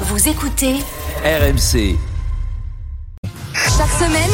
[0.00, 0.76] Vous écoutez
[1.22, 1.96] RMC.
[3.52, 4.30] chaque semaine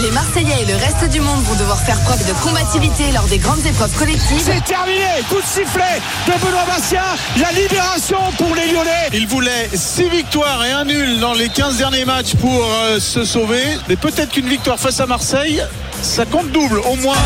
[0.00, 3.36] les Marseillais et le reste du monde vont devoir faire preuve de combativité lors des
[3.36, 4.40] grandes épreuves collectives.
[4.42, 7.02] C'est terminé, coup de sifflet de Benoît Bastien,
[7.38, 9.10] la libération pour les Lyonnais.
[9.12, 13.24] Il voulait 6 victoires et un nul dans les 15 derniers matchs pour euh, se
[13.24, 13.62] sauver.
[13.88, 15.62] Mais peut-être qu'une victoire face à Marseille,
[16.02, 17.16] ça compte double au moins.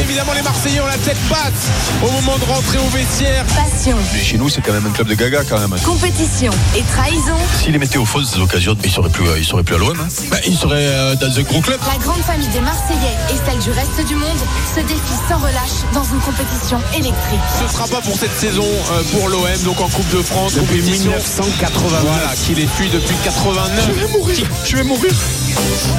[0.00, 1.68] Évidemment, les Marseillais ont la tête basse
[2.02, 3.44] au moment de rentrer au vestiaire.
[3.46, 5.78] passion, Mais chez nous, c'est quand même un club de gaga quand même.
[5.80, 9.74] compétition et trahison, S'il les mettait aux fausses occasions, il serait plus, il serait plus
[9.74, 9.98] à l'OM.
[10.00, 10.36] Hein.
[10.46, 11.78] il serait euh, dans un gros club.
[11.86, 14.38] la grande famille des Marseillais et celle du reste du monde
[14.74, 17.40] se défient sans relâche dans une compétition électrique.
[17.58, 20.54] Ce ne sera pas pour cette saison euh, pour l'OM, donc en Coupe de France.
[20.54, 21.10] Depuis compétition.
[21.10, 22.02] 1989.
[22.02, 23.86] Voilà, qui les fuit depuis 89.
[23.86, 25.12] Je vais mourir, je vais mourir.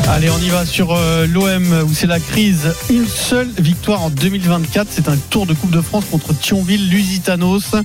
[0.09, 2.73] Allez, on y va sur euh, l'OM où c'est la crise.
[2.89, 4.87] Une seule victoire en 2024.
[4.89, 7.75] C'est un tour de Coupe de France contre Thionville, Lusitanos.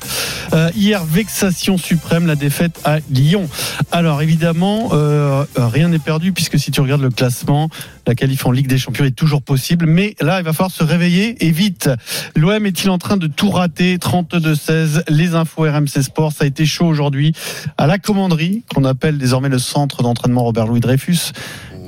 [0.52, 3.48] Euh, hier, vexation suprême, la défaite à Lyon.
[3.92, 7.68] Alors évidemment, euh, rien n'est perdu puisque si tu regardes le classement,
[8.06, 9.86] la qualif en Ligue des Champions est toujours possible.
[9.86, 11.90] Mais là, il va falloir se réveiller et vite.
[12.36, 13.98] L'OM est-il en train de tout rater?
[13.98, 15.04] 32-16.
[15.08, 16.32] Les infos RMC Sport.
[16.32, 17.32] Ça a été chaud aujourd'hui
[17.76, 21.32] à la commanderie, qu'on appelle désormais le centre d'entraînement Robert-Louis Dreyfus.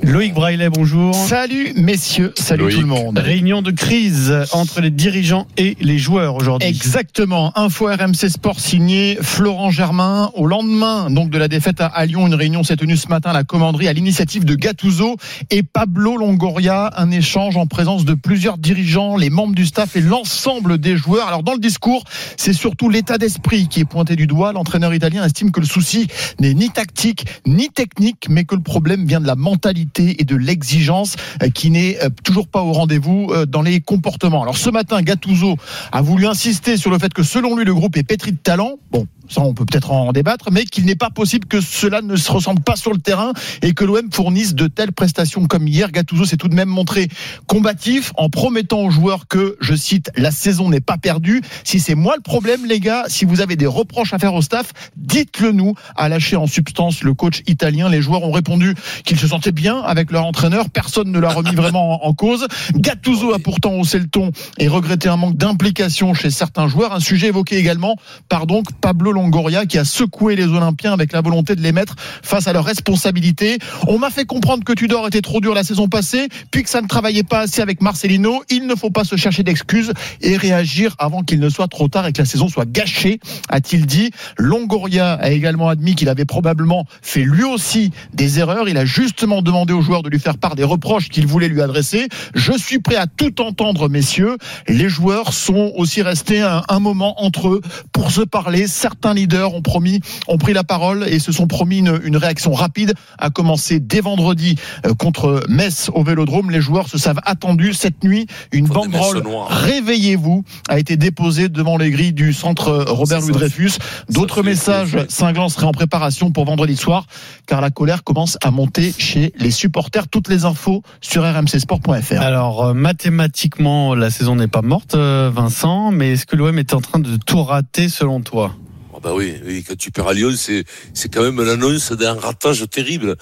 [0.03, 1.13] Loïc Braillet, bonjour.
[1.15, 2.75] Salut messieurs, salut Loïc.
[2.75, 3.17] tout le monde.
[3.17, 6.69] Réunion de crise entre les dirigeants et les joueurs aujourd'hui.
[6.69, 7.51] Exactement.
[7.57, 10.31] Info RMC Sport signé Florent Germain.
[10.35, 13.31] Au lendemain donc de la défaite à, à Lyon, une réunion s'est tenue ce matin
[13.31, 15.17] à la commanderie à l'initiative de Gattuso
[15.49, 16.91] et Pablo Longoria.
[16.95, 21.27] Un échange en présence de plusieurs dirigeants, les membres du staff et l'ensemble des joueurs.
[21.27, 22.03] Alors dans le discours,
[22.37, 24.53] c'est surtout l'état d'esprit qui est pointé du doigt.
[24.53, 26.07] L'entraîneur italien estime que le souci
[26.39, 30.35] n'est ni tactique ni technique, mais que le problème vient de la mentalité et de
[30.35, 34.43] l'exigence euh, qui n'est euh, toujours pas au rendez-vous euh, dans les comportements.
[34.43, 35.57] Alors ce matin, Gattuso
[35.91, 38.75] a voulu insister sur le fait que selon lui, le groupe est pétri de talent.
[38.91, 42.15] Bon, ça on peut peut-être en débattre, mais qu'il n'est pas possible que cela ne
[42.15, 45.91] se ressemble pas sur le terrain et que l'OM fournisse de telles prestations comme hier.
[45.91, 47.07] Gattuso s'est tout de même montré
[47.47, 51.41] combatif en promettant aux joueurs que, je cite, la saison n'est pas perdue.
[51.63, 54.41] Si c'est moi le problème, les gars, si vous avez des reproches à faire au
[54.41, 57.89] staff, dites-le nous, a lâché en substance le coach italien.
[57.89, 60.69] Les joueurs ont répondu qu'ils se sentaient bien avec leur entraîneur.
[60.69, 62.47] Personne ne l'a remis vraiment en cause.
[62.75, 66.93] Gattuso a pourtant haussé le ton et regretté un manque d'implication chez certains joueurs.
[66.93, 67.95] Un sujet évoqué également
[68.29, 71.95] par donc Pablo Longoria qui a secoué les Olympiens avec la volonté de les mettre
[71.97, 73.57] face à leurs responsabilités.
[73.87, 76.81] On m'a fait comprendre que Tudor était trop dur la saison passée, puis que ça
[76.81, 78.43] ne travaillait pas assez avec Marcelino.
[78.49, 82.07] Il ne faut pas se chercher d'excuses et réagir avant qu'il ne soit trop tard
[82.07, 84.11] et que la saison soit gâchée, a-t-il dit.
[84.37, 88.69] Longoria a également admis qu'il avait probablement fait lui aussi des erreurs.
[88.69, 91.61] Il a justement demandé aux joueurs de lui faire part des reproches qu'il voulait lui
[91.61, 92.07] adresser.
[92.35, 94.37] Je suis prêt à tout entendre, messieurs.
[94.67, 97.61] Les joueurs sont aussi restés un, un moment entre eux
[97.91, 98.67] pour se parler.
[98.67, 102.53] Certains leaders ont promis, ont pris la parole et se sont promis une, une réaction
[102.53, 106.51] rapide à commencer dès vendredi euh, contre Metz au Vélodrome.
[106.51, 108.27] Les joueurs se savent attendus cette nuit.
[108.51, 109.49] Une banderole noires.
[109.49, 113.71] Réveillez-vous a été déposée devant les grilles du centre Robert Louis Dreyfus.
[114.09, 117.05] D'autres messages cinglants seraient en préparation pour vendredi soir
[117.45, 120.07] car la colère commence à monter chez les supporters.
[120.07, 122.21] Toutes les infos sur rmcsport.fr.
[122.21, 126.73] Alors euh, mathématiquement, la saison n'est pas morte, euh, Vincent, mais est-ce que l'OM est
[126.73, 128.55] en train de tout rater selon toi?
[128.95, 130.63] Ah bah oui, oui, quand tu perds à Lyon, c'est
[130.93, 133.15] c'est quand même l'annonce d'un ratage terrible.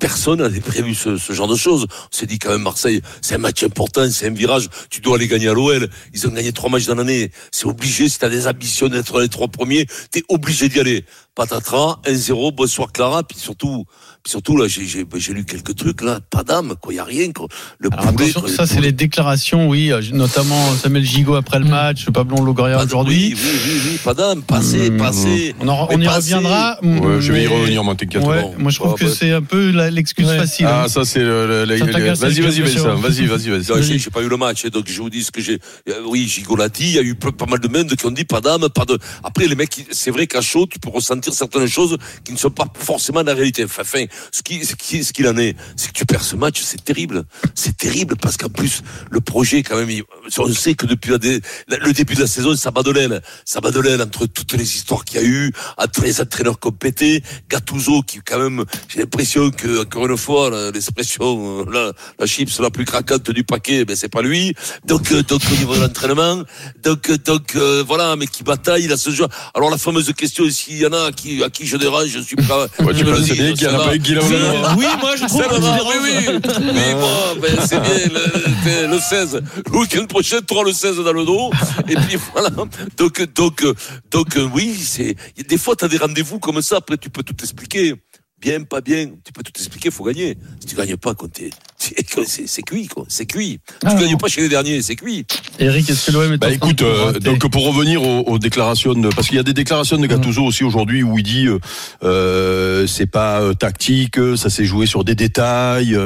[0.00, 1.86] Personne n'avait prévu ce, ce genre de choses.
[1.90, 4.68] On s'est dit quand même Marseille, c'est un match important, c'est un virage.
[4.90, 5.88] Tu dois aller gagner à l'OL.
[6.12, 7.30] Ils ont gagné trois matchs dans l'année.
[7.52, 8.08] C'est obligé.
[8.08, 11.04] Si t'as des ambitions d'être les trois premiers, t'es obligé d'y aller.
[11.34, 13.22] Patatras, 1-0, bonsoir Clara.
[13.22, 13.84] Puis surtout,
[14.26, 16.94] surtout là, j'ai j'ai j'ai lu quelques trucs là, pas d'âme, quoi.
[16.94, 17.30] Y a rien.
[17.32, 17.46] Quoi.
[17.78, 21.58] Le Alors poulet, attention, quoi, ça c'est les déclarations, oui, euh, notamment Samuel Gigot après
[21.58, 23.34] le match, Pablo Longoria aujourd'hui.
[23.34, 24.42] Oui, oui, oui, oui, pas d'âme.
[24.42, 25.54] Passé, Hum, passé.
[25.60, 26.34] On, en- on y passé.
[26.34, 26.78] reviendra.
[26.82, 29.10] Ouais, je vais y revenir, moi, t'inquiète Ouais, moi je trouve Ah, que bah.
[29.18, 30.38] c'est un peu la la- l'excuse Ouais.
[30.38, 30.66] facile.
[30.68, 30.88] Ah, hein.
[30.88, 31.46] ça, c'est le.
[31.46, 32.60] le- le- Ça le- t'agace, Vas-y, le vas-y.
[32.60, 33.82] Vas-y, vas-y, Non, vas-y.
[33.84, 35.58] j'ai j'ai pas eu le match, hein, donc je vous dis ce que j'ai.
[35.88, 38.40] euh, Oui, Gigolati, il y a eu pas mal de monde qui ont dit pas
[38.40, 38.98] d'âme, pas de.
[39.22, 42.50] Après, les mecs, c'est vrai qu'à chaud, tu peux ressentir certaines choses qui ne sont
[42.50, 43.64] pas forcément la réalité.
[43.64, 46.60] Enfin, ce qui, ce qui, ce qu'il en est, c'est que tu perds ce match,
[46.62, 47.24] c'est terrible.
[47.54, 50.02] C'est terrible parce qu'en plus, le projet, quand même, il-
[50.38, 53.22] on sait que depuis le début de la saison, ça bat de l'aile.
[53.44, 56.58] Ça bat de l'aile entre toutes les histoires qu'il y a eu, entre les entraîneurs
[56.78, 62.26] pété, Gattuso qui, quand même, j'ai l'impression que, encore une fois, l'expression, euh, la, la
[62.26, 64.54] chips la plus craquante du paquet, ben, c'est pas lui.
[64.86, 66.42] Donc, euh, donc, au niveau de l'entraînement,
[66.82, 69.26] donc, euh, donc, euh, voilà, mais qui bataille, là, ce jeu.
[69.54, 72.20] Alors, la fameuse question, s'il y en a à qui, à qui je dérange, je
[72.20, 73.84] suis pas, Ouais, tu je me le penses dis, bien qu'il y en a celle-là.
[73.84, 78.08] pas un l'a Oui, moi je trouve tu oui, oui, oui, moi, ben, c'est bien,
[78.12, 79.42] le, le 16.
[79.72, 81.50] Le week-end prochain, tu auras le 16 dans le dos.
[81.88, 82.50] Et puis voilà.
[82.96, 83.64] Donc, donc,
[84.10, 85.16] donc, oui, c'est,
[85.48, 87.94] des fois, tu as des rendez-vous comme ça, après, tu peux tout expliquer.
[88.40, 90.36] Bien, pas bien, tu peux tout expliquer, faut gagner.
[90.60, 91.50] Si tu gagnes pas, quand t'es,
[92.26, 93.04] c'est cuit, quoi.
[93.08, 93.60] C'est cuit.
[93.84, 94.00] Ah, tu non.
[94.02, 95.26] gagnes pas chez les derniers, c'est cuit.
[95.58, 98.20] Eric, est-ce que l'OM est Bah en train écoute, de euh, donc pour revenir aux,
[98.22, 101.22] aux déclarations, de, parce qu'il y a des déclarations de Gattuso aussi aujourd'hui où il
[101.22, 101.58] dit euh,
[102.02, 105.98] euh, c'est pas euh, tactique, ça s'est joué sur des détails,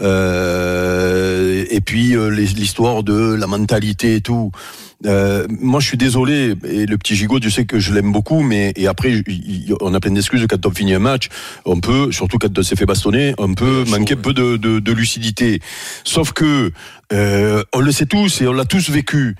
[0.00, 4.50] euh, et puis euh, l'histoire de la mentalité et tout.
[5.06, 8.42] Euh, moi, je suis désolé, et le petit gigot, tu sais que je l'aime beaucoup,
[8.42, 11.28] mais et après, il- on a plein d'excuses quand on finit un match.
[11.64, 14.80] On peut, surtout quand on s'est fait bastonner, on peut manquer un peu de, de,
[14.80, 15.60] de lucidité.
[16.04, 16.72] Sauf que
[17.12, 19.36] euh, on le sait tous et on l'a tous vécu.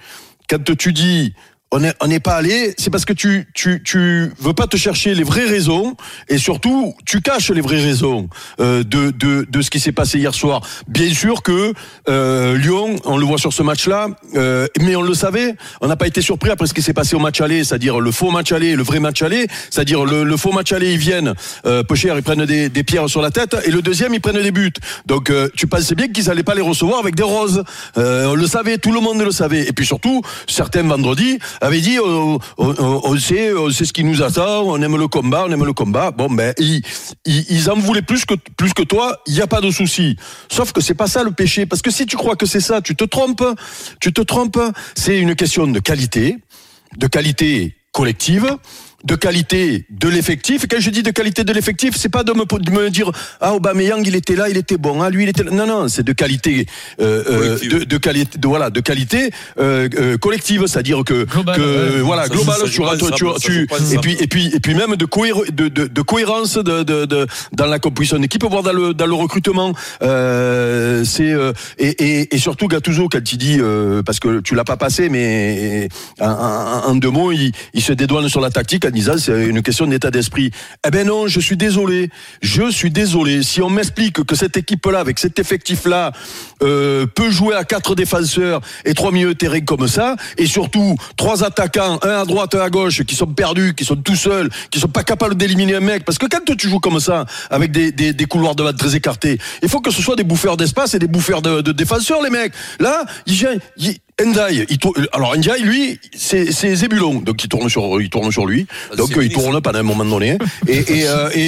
[0.48, 1.34] Quand tu dis
[1.70, 4.76] on n'est on n'est pas allé, c'est parce que tu, tu, tu veux pas te
[4.76, 5.96] chercher les vraies raisons
[6.28, 8.28] et surtout tu caches les vraies raisons
[8.60, 10.62] euh, de, de, de ce qui s'est passé hier soir.
[10.88, 11.74] Bien sûr que
[12.08, 15.96] euh, Lyon, on le voit sur ce match-là, euh, mais on le savait, on n'a
[15.96, 18.50] pas été surpris après ce qui s'est passé au match aller, c'est-à-dire le faux match
[18.52, 21.34] aller, le vrai match aller, c'est-à-dire le, le faux match aller, ils viennent,
[21.66, 24.20] euh, peu cher, ils prennent des, des pierres sur la tête et le deuxième, ils
[24.20, 24.72] prennent des buts.
[25.04, 27.62] Donc euh, tu pensais bien qu'ils allaient pas les recevoir avec des roses.
[27.98, 29.68] Euh, on le savait, tout le monde le savait.
[29.68, 34.62] Et puis surtout, certains vendredi avaient dit on sait, on sait ce qui nous attend,
[34.62, 36.10] on aime le combat, on aime le combat.
[36.10, 36.82] Bon ben ils,
[37.24, 40.16] ils, ils en voulaient plus que plus que toi, il n'y a pas de souci.
[40.50, 42.80] Sauf que c'est pas ça le péché, parce que si tu crois que c'est ça,
[42.80, 43.44] tu te trompes,
[44.00, 44.60] tu te trompes.
[44.94, 46.38] C'est une question de qualité,
[46.96, 48.56] de qualité collective
[49.04, 50.64] de qualité de l'effectif.
[50.64, 53.12] Et quand je dis de qualité de l'effectif, c'est pas de me, de me dire
[53.40, 55.52] ah Aubameyang il était là, il était bon, ah lui il était là.
[55.52, 56.66] non non, c'est de qualité
[57.00, 57.78] euh, euh, Collective.
[57.78, 59.30] de, de qualité de voilà de qualité
[59.60, 61.62] euh, euh, collective, c'est-à-dire que Global, que
[61.96, 62.00] ouais.
[62.00, 62.66] voilà Ça, global ça, ça
[63.14, 65.06] tu, tu, tu, ça et puis et puis et puis même de
[65.52, 69.06] de, de, de cohérence de, de, de dans la composition d'équipe voire dans le dans
[69.06, 69.72] le recrutement
[70.02, 74.54] euh, c'est euh, et, et, et surtout Gattuso quand il dit euh, parce que tu
[74.54, 75.88] l'as pas passé mais
[76.20, 78.86] en, en- en deux mots il, il se dédouane sur la tactique
[79.18, 80.50] c'est une question d'état d'esprit.
[80.86, 82.10] Eh ben non je suis désolé.
[82.42, 83.42] Je suis désolé.
[83.42, 86.12] Si on m'explique que cette équipe là avec cet effectif là
[86.62, 91.44] euh, peut jouer à quatre défenseurs et trois milieux terrain comme ça et surtout trois
[91.44, 94.80] attaquants un à droite un à gauche qui sont perdus qui sont tout seuls qui
[94.80, 96.04] sont pas capables d'éliminer un mec.
[96.04, 99.80] Parce que quand tu joues comme ça avec des, couloirs de très écartés il faut
[99.80, 102.52] que ce soit des bouffeurs d'espace et des bouffeurs de, défenseurs les mecs.
[102.80, 107.68] Là il, il, Ndiaye, il tourne- alors Ndiaye, lui, c'est c'est Zébulon, donc il tourne
[107.68, 110.78] sur, il tourne sur lui, Ah, donc euh, il tourne pendant un moment donné, et
[110.78, 111.40] et euh, et,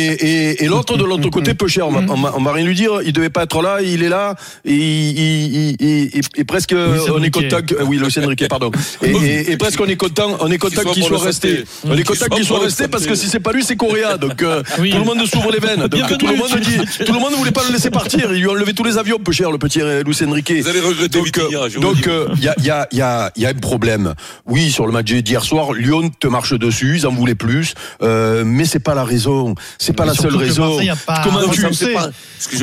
[0.52, 2.64] et, et l'autre de l'autre côté peu cher, on va, on va- on va rien
[2.64, 6.74] lui dire, il devait pas être là, il est là, et, il, il, il- presque
[6.76, 8.70] on est content, que- euh, oui, Lucien Enrique, pardon,
[9.02, 12.04] et, et, et presque on est content, on est content qu'il soit resté, on est
[12.04, 14.90] content qu'il soit resté parce que si c'est pas lui, c'est Coréa, donc euh, Oui.
[14.90, 17.50] tout le monde s'ouvre les veines, donc tout le monde dit, tout le monde voulait
[17.50, 19.80] pas le laisser partir, il lui a enlevé tous les avions, peu cher, le petit
[19.80, 20.52] euh, Lucien Enrique.
[20.52, 23.32] Vous allez regretter Donc, euh, donc euh, il y, a, il y, a, y, a,
[23.36, 24.14] y a un problème.
[24.46, 28.44] Oui, sur le match d'hier soir, Lyon te marche dessus, ils en voulaient plus, euh,
[28.46, 29.54] mais c'est pas la raison.
[29.78, 30.78] C'est pas Mais la seule raison.
[31.06, 32.10] Pas Comment tu, pas-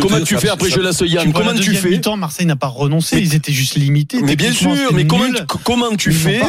[0.02, 3.36] comment tu fais après Tu Yann Comment tu fais Marseille n'a pas renoncé, Mais- ils
[3.36, 4.22] étaient juste limités.
[4.22, 5.46] Mais bien sûr, mais comment, nul.
[5.64, 6.42] comment tu fais.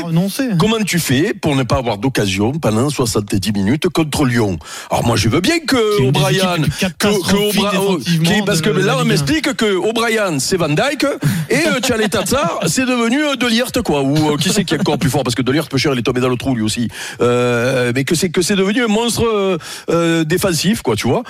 [0.59, 4.59] Comment tu fais pour ne pas avoir d'occasion pendant 70 minutes contre Lyon?
[4.91, 6.57] Alors moi je veux bien que O'Brien,
[6.99, 11.07] que, oh, parce que là on m'explique que O'Brien c'est Van Dyke
[11.51, 14.81] et euh, Tchale Tatsar c'est devenu euh, Delirte quoi ou euh, qui c'est qui est
[14.81, 16.63] encore plus fort parce que Delirte peu cher il est tombé dans le trou lui
[16.63, 16.89] aussi.
[17.21, 19.59] Euh, mais que c'est que c'est devenu un monstre
[19.91, 21.23] euh, défensif quoi tu vois.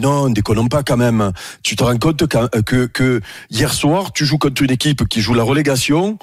[0.00, 1.32] Non déconnons pas quand même.
[1.62, 5.34] Tu te rends compte que, que hier soir tu joues contre une équipe qui joue
[5.34, 6.18] la relégation.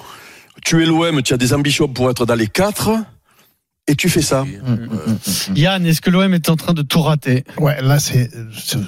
[0.64, 2.90] Tu es l'OM, tu as des ambitions pour être dans les quatre,
[3.88, 4.44] et tu fais ça.
[5.56, 7.44] Yann, est-ce que l'OM est en train de tout rater?
[7.58, 8.30] Ouais, là c'est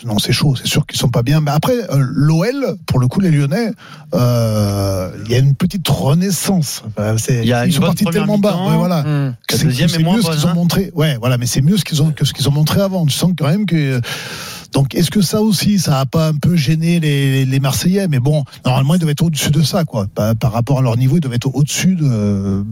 [0.04, 1.40] non c'est chaud, c'est sûr qu'ils sont pas bien.
[1.40, 3.71] Mais après euh, l'OL, pour le coup les Lyonnais,
[4.14, 6.85] euh, il y a une petite renaissance.
[6.88, 8.57] Enfin, c'est- Il y a ils sont partis tellement bas.
[8.69, 9.04] Ouais, voilà.
[9.49, 10.54] C'est mieux ce qu'ils ont hein.
[10.54, 10.90] montré.
[10.95, 13.07] Ouais, voilà, mais c'est mieux ce qu'ils ont que ce qu'ils ont montré avant.
[13.07, 14.00] Tu sens quand même que
[14.72, 18.06] Donc est-ce que ça aussi, ça a pas un peu gêné les, les Marseillais?
[18.08, 20.06] Mais bon, normalement, ils doivent être au-dessus de ça, quoi.
[20.14, 22.64] Par, par rapport à leur niveau, ils doivent être au-dessus de,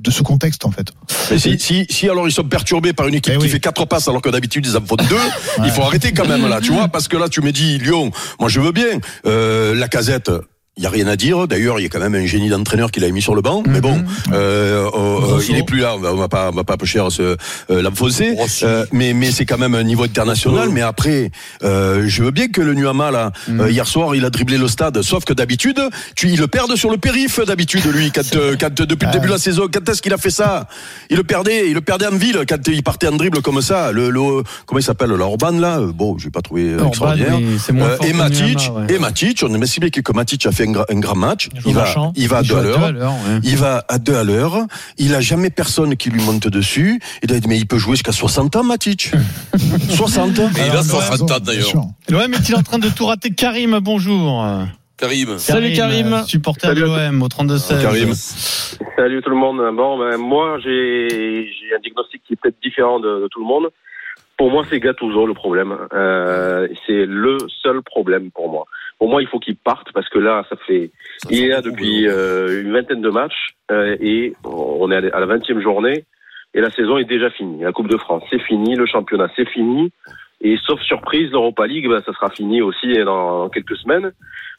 [0.00, 0.88] de ce contexte, en fait.
[1.30, 3.50] Mais si, si, si alors ils sont perturbés par une équipe Eh qui oui.
[3.50, 5.16] fait quatre passes alors que d'habitude ils en font deux,
[5.64, 8.10] il faut arrêter quand même là, tu vois, parce que là tu me dis Lyon,
[8.40, 10.30] moi je veux bien, euh, la casette.
[10.78, 11.46] Il y a rien à dire.
[11.46, 13.62] D'ailleurs, il y a quand même un génie d'entraîneur qui l'a mis sur le banc.
[13.66, 14.02] Mais bon,
[14.32, 15.44] euh, euh, Grosso.
[15.50, 15.96] il est plus là.
[15.96, 17.36] On va, pas, on va pas peu cher se
[17.70, 18.34] euh, l'enfoncer.
[18.62, 20.70] Euh, mais mais c'est quand même un niveau international.
[20.70, 21.30] Mais après,
[21.62, 24.66] euh, je veux bien que le Nuama là, euh, hier soir, il a dribblé le
[24.66, 25.02] stade.
[25.02, 25.78] Sauf que d'habitude,
[26.16, 27.38] tu il le perd sur le périph.
[27.44, 30.18] D'habitude, lui, quand, euh, quand depuis le début de la saison, quand est-ce qu'il a
[30.18, 30.68] fait ça?
[31.10, 33.92] Il le perdait, il le perdait en ville quand il partait en dribble comme ça.
[33.92, 35.80] Le, le comment il s'appelle, l'Orban là?
[35.80, 37.38] Euh, Bon, j'ai pas trouvé euh, Orban, extraordinaire.
[37.70, 38.94] Euh, et Matic, ouais.
[38.94, 41.48] et Matic, on est bien que Matic a fait un, gra- un grand match.
[41.66, 43.12] Il va, il va à Il deux à l'heure.
[43.12, 43.40] ouais.
[43.44, 44.56] Il va à deux à l'heure.
[44.98, 47.00] Il a jamais personne qui lui monte dessus.
[47.22, 49.12] Il a dit, mais il peut jouer jusqu'à 60 ans, Matic.
[49.90, 50.50] 60 ans.
[50.56, 51.72] Et il a Alors, 60 raison, ans d'ailleurs.
[52.08, 54.44] L'OM est-il en train de tout rater Karim, bonjour.
[54.96, 55.38] Karim.
[55.38, 57.82] Salut Karim, supporter Salut de à l'OM au 32-16.
[57.82, 58.14] Karim.
[58.14, 59.58] Salut tout le monde.
[59.76, 63.46] Bon, ben, moi, j'ai j'ai un diagnostic qui est peut-être différent de, de tout le
[63.46, 63.64] monde.
[64.42, 65.78] Pour moi, c'est Gattuso le problème.
[65.92, 68.64] Euh, c'est le seul problème pour moi.
[68.98, 70.90] Pour moi, il faut qu'il parte parce que là, ça fait.
[71.18, 74.96] Ça Il est là beaucoup, depuis euh, une vingtaine de matchs euh, et on est
[74.96, 76.06] à la 20e journée
[76.54, 77.62] et la saison est déjà finie.
[77.62, 78.74] La Coupe de France, c'est fini.
[78.74, 79.92] Le championnat, c'est fini.
[80.40, 84.10] Et sauf surprise, l'Europa League, ben, ça sera fini aussi dans quelques semaines.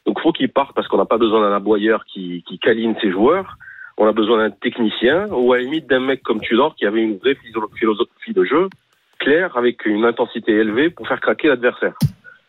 [0.06, 3.10] Donc, faut qu'il parte parce qu'on n'a pas besoin d'un aboyeur qui, qui câline ses
[3.10, 3.58] joueurs.
[3.98, 7.02] On a besoin d'un technicien ou à la limite d'un mec comme Tudor qui avait
[7.02, 8.70] une vraie philo- philosophie de jeu
[9.18, 11.94] claire avec une intensité élevée pour faire craquer l'adversaire.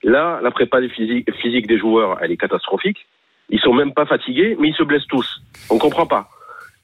[0.04, 3.06] Là, la prépa physique, des joueurs, elle est catastrophique.
[3.50, 5.42] Ils sont même pas fatigués, mais ils se blessent tous.
[5.70, 6.28] On comprend pas.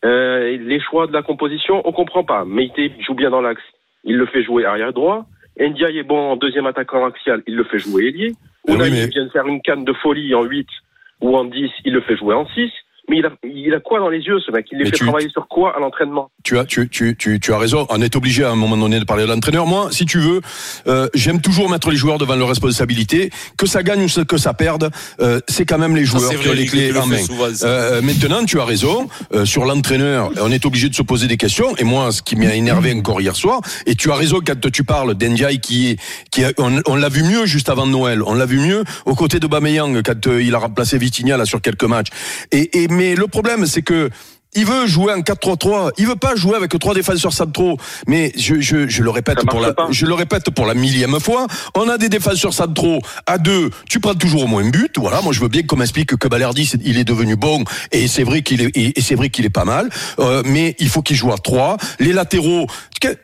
[0.03, 2.45] Euh, les choix de la composition, on comprend pas.
[2.45, 2.73] Meite
[3.05, 3.61] joue bien dans l'axe,
[4.03, 5.25] il le fait jouer arrière droit.
[5.59, 8.33] Ndiaye est bon en deuxième attaquant axial, il le fait jouer ailier.
[8.67, 10.67] Eh oui, Unai mais- vient de faire une canne de folie en 8
[11.21, 12.71] ou en 10, il le fait jouer en 6.
[13.09, 14.67] Mais il a, il a quoi dans les yeux, ce mec?
[14.71, 16.29] Il les Mais fait tu- travailler sur quoi à l'entraînement?
[16.43, 17.85] Tu as, tu, tu, tu, tu as raison.
[17.89, 19.65] On est obligé à un moment donné de parler de l'entraîneur.
[19.65, 20.41] Moi, si tu veux,
[20.87, 23.29] euh, j'aime toujours mettre les joueurs devant leurs responsabilités.
[23.57, 26.53] Que ça gagne ou que ça perde, euh, c'est quand même les joueurs qui ont
[26.53, 27.17] les clés en main.
[27.63, 29.07] Euh, maintenant, tu as raison.
[29.33, 31.75] Euh, sur l'entraîneur, on est obligé de se poser des questions.
[31.77, 34.83] Et moi, ce qui m'a énervé encore hier soir, et tu as raison quand tu
[34.83, 35.99] parles d'Endiaye qui est,
[36.31, 38.21] qui est- on, on l'a vu mieux juste avant Noël.
[38.23, 41.45] On l'a vu mieux aux côtés de Bameyang quand euh, il a remplacé Vitinha là
[41.45, 42.07] sur quelques matchs.
[42.51, 44.11] Et, et mais le problème, c'est que
[44.53, 45.91] il veut jouer en 4-3-3.
[45.97, 47.77] Il veut pas jouer avec trois défenseurs centraux.
[48.07, 49.87] Mais je, je, je le répète pour la, pas.
[49.91, 51.47] je le répète pour la millième fois.
[51.75, 53.69] On a des défenseurs centraux à deux.
[53.89, 54.97] Tu prends toujours au moins un but.
[54.97, 55.21] Voilà.
[55.21, 57.63] Moi, je veux bien qu'on m'explique que Balerdi, il est devenu bon.
[57.91, 59.89] Et c'est vrai qu'il est, et c'est vrai qu'il est pas mal.
[60.19, 61.77] Euh, mais il faut qu'il joue à trois.
[61.99, 62.67] Les latéraux.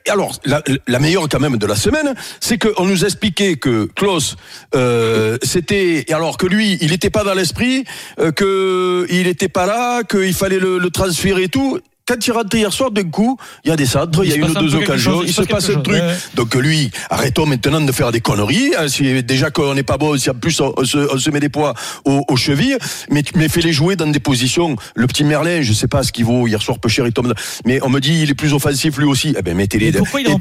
[0.10, 4.36] Alors, la, la meilleure quand même de la semaine, c'est qu'on nous expliquait que Klaus,
[4.76, 7.84] euh, c'était, et alors que lui, il n'était pas dans l'esprit,
[8.20, 11.80] euh, que il n'était pas là, qu'il fallait le, le transférer et tout.
[12.08, 14.38] Quand il rentre hier soir, d'un coup, il y a des centres, il y a
[14.38, 16.02] une ou deux occasions, il se passe un truc.
[16.36, 18.72] Donc lui, arrêtons maintenant de faire des conneries.
[18.78, 18.86] hein,
[19.26, 21.74] déjà qu'on n'est pas bon, si en plus on, se, met des poids
[22.06, 22.78] aux, chevilles,
[23.12, 24.78] mais, mais fais-les jouer dans des positions.
[24.96, 26.48] Le petit Merlin, je sais pas ce qu'il vaut.
[26.48, 27.34] Hier soir, peu cher, il tombe.
[27.66, 29.36] Mais on me dit, il est plus offensif lui aussi.
[29.38, 29.92] Eh ben mettez-les.
[29.92, 30.38] Pourquoi il est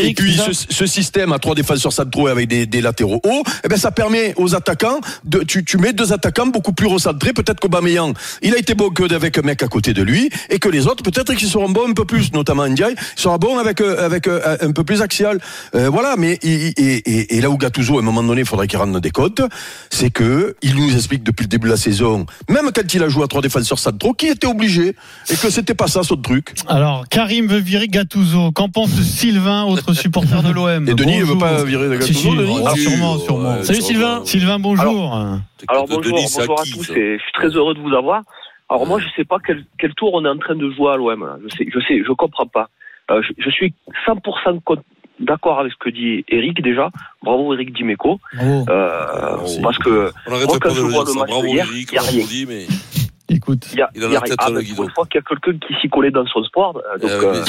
[0.00, 0.38] et puis,
[0.70, 4.54] ce, système à trois défenseurs centraux avec des, latéraux hauts, eh ben ça permet aux
[4.54, 7.32] attaquants de, tu, tu mets deux attaquants beaucoup plus recentrés.
[7.32, 10.58] Peut-être qu'Aubameyang, il a été bon que avec un mec à côté de lui et
[10.58, 13.80] que les autres peut-être qu'ils seront bons un peu plus, notamment Ndiaye, sera bon avec
[13.80, 15.38] euh, avec euh, un peu plus axial.
[15.74, 18.46] Euh, voilà, mais et, et, et, et là où Gattuso à un moment donné, il
[18.46, 19.42] faudrait qu'il rende des comptes,
[19.90, 23.08] c'est que il nous explique depuis le début de la saison, même quand il a
[23.08, 24.94] joué à trois défenseurs centraux, qu'il était obligé
[25.30, 26.54] et que c'était pas ça son truc.
[26.68, 28.52] Alors, Karim veut virer Gattuso.
[28.52, 32.24] Qu'en pense Sylvain, autre supporter de l'OM Et Denis, il veut pas virer Gattuso, Si,
[32.30, 32.36] si.
[32.36, 33.56] Denis Ah, sûrement, sûrement.
[33.56, 34.18] ouais, Salut Sylvain.
[34.20, 34.26] va.
[34.26, 35.14] Sylvain, bonjour.
[35.68, 36.84] Alors De bonjour, bonjour à tous.
[36.86, 38.22] je suis très heureux de vous avoir.
[38.70, 40.96] Alors moi, je sais pas quel, quel tour on est en train de jouer à
[40.96, 41.24] l'OM.
[41.24, 41.36] là.
[41.42, 42.68] Je sais, je sais, je comprends pas.
[43.10, 43.72] Euh, je, je suis
[44.06, 44.76] 100% con-
[45.20, 46.90] d'accord avec ce que dit Eric déjà.
[47.22, 48.20] Bravo Eric Dimeco.
[48.34, 48.66] Bravo.
[48.68, 51.98] Euh, parce que moi, pas quand je vois le match Bravo hier, Eric, il y
[51.98, 52.26] a comme on rien.
[52.26, 52.66] dit, mais
[53.30, 53.66] Écoute.
[53.72, 54.48] Il y a, Il a il y a le Ah.
[54.50, 57.34] Une fois qu'il y a quelqu'un qui s'y collait dans son sport, euh, donc Euh,
[57.34, 57.44] euh.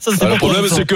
[0.00, 0.94] Ça, Ah, le problème, c'est que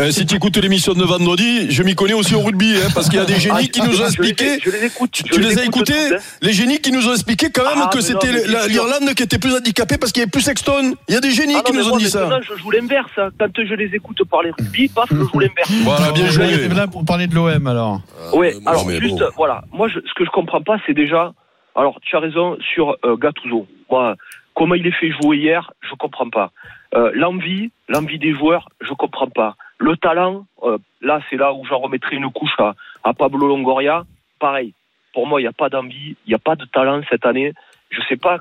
[0.00, 3.08] euh, si tu écoutes l'émission de vendredi, je m'y connais aussi au rugby, hein, parce
[3.08, 4.60] qu'il y a des génies qui nous ont Ah, je les- expliqué.
[4.64, 5.10] Je les écoute.
[5.12, 6.18] Tu les as écoutés hein.
[6.42, 8.32] Les génies qui nous ont expliqué quand même Ah, que c'était
[8.68, 10.94] l'Irlande qui était plus handicapée parce qu'il y avait plus Sexton.
[11.08, 12.28] Il y a des génies Ah qui nous ont dit ça.
[12.48, 13.10] je joue l'inverse.
[13.18, 13.30] hein.
[13.38, 15.70] Quand je les écoute parler rugby, paf, je joue l'inverse.
[15.82, 16.68] Voilà, bien joué.
[16.68, 18.00] là pour parler de l'OM alors.
[18.32, 21.32] Moi, alors juste, voilà, moi ce que je comprends pas, c'est déjà,
[21.74, 23.66] alors tu as raison sur euh, Gattuso.
[23.90, 24.16] Moi,
[24.54, 26.50] comment il est fait jouer hier, je comprends pas.
[26.94, 29.56] Euh, l'envie, l'envie des joueurs, je comprends pas.
[29.78, 34.04] le talent, euh, là, c'est là où j'en remettrai une couche à, à Pablo Longoria.
[34.38, 34.74] Pareil,
[35.12, 37.52] pour moi, il n'y a pas d'envie, il n'y a pas de talent cette année.
[37.90, 38.38] Je sais pas.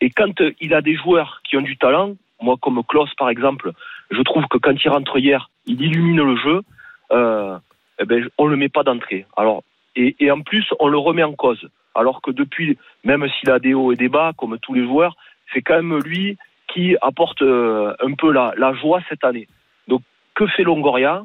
[0.00, 3.72] Et quand il a des joueurs qui ont du talent, moi, comme Klaus, par exemple,
[4.10, 6.62] je trouve que quand il rentre hier, il illumine le jeu.
[7.10, 7.58] Euh,
[8.00, 9.26] eh ben, on le met pas d'entrée.
[9.36, 9.62] Alors,
[9.96, 11.68] et, et en plus, on le remet en cause.
[11.98, 15.16] Alors que depuis, même s'il a des hauts et des bas, comme tous les joueurs,
[15.52, 16.38] c'est quand même lui
[16.68, 19.48] qui apporte euh, un peu la, joie cette année.
[19.88, 20.02] Donc,
[20.34, 21.24] que fait Longoria?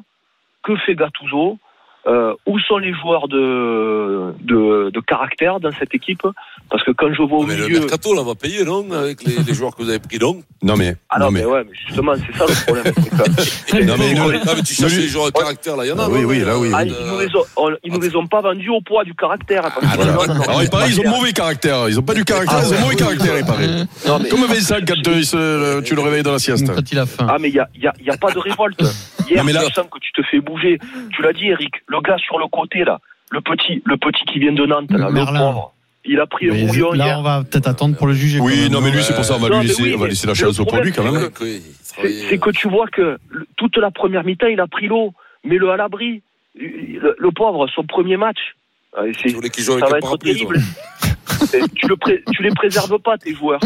[0.64, 1.58] Que fait Gattuso?
[2.06, 6.22] Euh, où sont les joueurs de, de, de caractère dans cette équipe
[6.70, 7.80] Parce que quand je vois au Mais le milieu.
[7.80, 10.76] mercato, là, va payer, non Avec les, les joueurs que vous avez pris, non Non
[10.76, 12.94] mais, Ah non, mais ouais, mais justement, c'est ça le problème.
[13.88, 16.04] non mais, non, mais tu cherches les joueurs de caractère, là, il y en a.
[16.04, 16.70] Ah oui, non oui, là, oui.
[16.74, 19.14] Ah, ils, nous les ont, on- ils nous les ont pas vendus au poids du
[19.14, 19.62] caractère.
[19.62, 22.64] parce non, Alors il paraît ils ont mauvais caractère, ils ont pas du caractère, Ah,
[22.68, 23.66] ils ont mauvais caractère il paraît.
[24.06, 26.66] Non, mais- Comme Vincent quand euh, tu le réveilles dans la sieste.
[26.74, 27.26] Quand il a faim.
[27.30, 28.82] Ah mais il y a, y a- y a pas de révolte.
[29.28, 30.78] Hier, mais là- tu sens que tu te fais bouger.
[31.14, 31.72] Tu l'as dit, Eric.
[31.94, 32.98] Le gars sur le côté là,
[33.30, 35.72] le petit, le petit qui vient de Nantes, là, le pauvre.
[36.06, 37.18] Il a pris le Mais bouillon là, hier.
[37.18, 38.38] on va peut-être attendre pour le juger.
[38.40, 39.98] Oui, non mais lui c'est pour ça on va Non, lui mais laisser, oui, on
[39.98, 41.30] va mais laisser la le chance lui problème, quand même.
[42.28, 45.14] C'est que tu vois que le- toute la première mi-temps, il a pris l'eau.
[45.44, 46.22] Mets-le à l'abri.
[46.56, 48.38] Le, le pauvre, son premier match.
[48.98, 50.58] euh, c'est- Tu voulais qu'il joue ça avec va un être terrible.
[51.76, 53.60] Tu, le pré- tu les préserves pas, tes joueurs.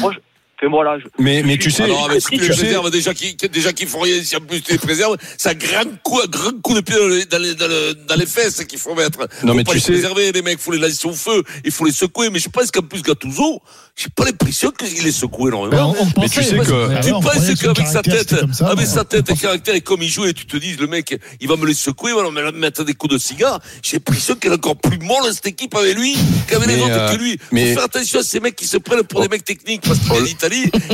[0.00, 0.12] Moi,
[0.60, 3.14] je, fais voilà, je, Mais, mais tu sais, Alors, avec si tu les préserves, déjà
[3.14, 6.20] qui, déjà qu'ils font rien, si en plus tu les préserves, c'est un grand coup,
[6.20, 8.78] un grand coup de pied dans les, dans les, dans le- dans les fesses qu'il
[8.78, 9.20] faut mettre.
[9.42, 11.42] Non, faut mais pas tu les sais- préserver, les mecs, faut les lancer au feu,
[11.64, 13.60] il faut les secouer, mais je pense qu'en plus Gattuso,
[13.96, 15.94] j'ai pas l'impression qu'il les secoue Ben, énormément.
[15.98, 17.00] on, on Mais pensait, tu sais que- ouais.
[17.02, 20.02] Tu penses que qu'avec sa tête, ça, avec mais sa tête et caractère et comme
[20.02, 22.30] il joue et tu te dis le mec, il va me les secouer, il va
[22.30, 23.60] me mettre des coups de cigare.
[23.82, 26.16] J'ai l'impression qu'elle est encore plus molle cette équipe avec lui
[26.48, 27.38] qu'avec les Mais, autres euh, que lui.
[27.52, 29.98] mais- Faut faire attention à ces mecs qui se prennent pour des mecs techniques parce
[29.98, 30.26] qu'ils viennent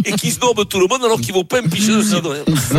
[0.04, 2.34] et qui se dorment tout le monde alors qu'ils vont pas empicher de cidre.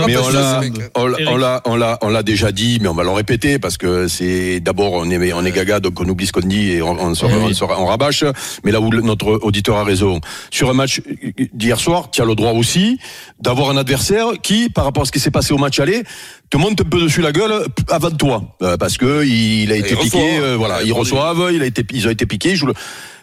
[0.08, 0.62] Mais on l'a,
[0.96, 4.08] on l'a, on l'a, on l'a, déjà dit, mais on va le répéter parce que
[4.08, 6.92] c'est d'abord on est, on est gaga, donc on oublie ce qu'on dit et on,
[7.00, 8.24] on, se, on, rabâche.
[8.64, 10.20] Mais là où notre auditeur a raison,
[10.52, 11.02] sur un match
[11.54, 13.00] d'hier soir, tu as le droit aussi
[13.40, 16.04] d'avoir un adversaire qui, par rapport à ce qui s'est passé au match aller,
[16.50, 19.92] te monte un peu dessus la gueule avant toi, Euh, parce que il a été
[19.92, 22.56] il piqué, reçoit, euh, voilà, ils reçoivent, il a été, ils ont été piqués, ils
[22.56, 22.74] jouent le-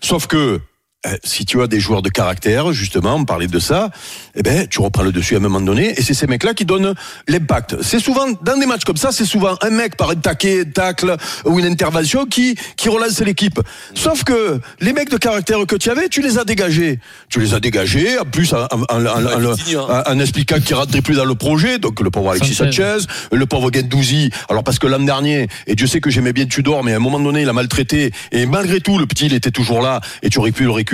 [0.01, 0.61] sauf que
[1.07, 3.91] euh, si tu as des joueurs de caractère, justement, on parlait de ça,
[4.37, 6.65] eh ben, tu reprends le dessus à un moment donné, et c'est ces mecs-là qui
[6.65, 6.95] donnent
[7.29, 7.77] l'impact.
[7.83, 10.71] C'est souvent, dans des matchs comme ça, c'est souvent un mec par un taquet, un
[10.71, 13.61] tacle ou une intervention qui, qui relance l'équipe.
[13.95, 17.01] Sauf que les mecs de caractère que tu avais, tu les as dégagés.
[17.29, 19.83] Tu les as dégagés, en plus, en, en, en- en- en- Vitinha.
[20.07, 22.99] en- en expliquant qu'ils rentraient plus dans le projet, donc le pauvre Alexis Sanchez.
[23.01, 24.31] Sanchez, le pauvre Gendouzi.
[24.49, 27.01] Alors parce que l'an dernier, et Dieu sait que j'aimais bien Tudor, mais à un
[27.01, 30.31] moment donné, il a maltraité, et malgré tout, le petit, il était toujours là, et
[30.31, 30.92] tu aurais pu le récupérer.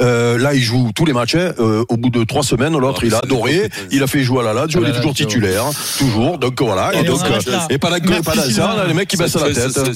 [0.00, 1.34] Euh, là, il joue tous les matchs.
[1.34, 1.52] hein.
[1.58, 3.68] Euh, au bout de trois semaines, l'autre, Ah, il a adoré.
[3.90, 5.64] Il a fait jouer à la Lazio, il est toujours titulaire,
[5.98, 6.38] toujours.
[6.38, 6.92] Donc voilà.
[6.94, 9.94] Et donc, euh, et pas la Merci, pas ça, les mecs qui baissent la tête.